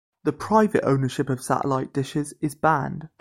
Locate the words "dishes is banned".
1.93-3.07